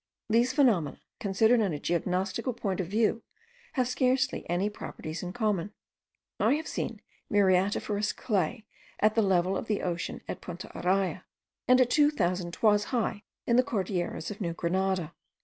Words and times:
These 0.31 0.51
phenomena, 0.53 0.99
considered 1.19 1.59
in 1.59 1.71
a 1.75 1.79
geognostical 1.79 2.53
point 2.57 2.79
of 2.79 2.87
view, 2.87 3.21
have 3.73 3.87
scarcely 3.87 4.49
any 4.49 4.67
properties 4.67 5.21
in 5.21 5.31
common. 5.31 5.73
I 6.39 6.55
have 6.55 6.67
seen 6.67 7.01
muriatiferous 7.31 8.11
clay 8.15 8.65
at 8.99 9.13
the 9.13 9.21
level 9.21 9.55
of 9.55 9.67
the 9.67 9.83
ocean 9.83 10.21
at 10.27 10.41
Punta 10.41 10.69
Araya, 10.69 11.21
and 11.67 11.79
at 11.79 11.91
two 11.91 12.09
thousand 12.09 12.51
toises' 12.53 12.85
height 12.85 13.21
in 13.45 13.57
the 13.57 13.63
Cordilleras 13.63 14.31
of 14.31 14.41
New 14.41 14.53
Grenada. 14.53 15.13